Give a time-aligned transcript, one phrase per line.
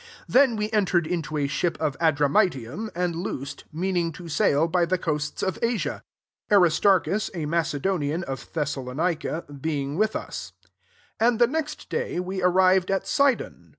[0.25, 4.83] 2 Then we entered into a ship of Adramyttium, and loosed, meaning to sail by
[4.83, 6.03] the coasts of Asia;
[6.51, 10.53] Aristarchus, a Mace donian of Thessalonica^ being irith us.
[10.65, 10.71] S
[11.19, 13.69] And the next day, we arrived at Sidon.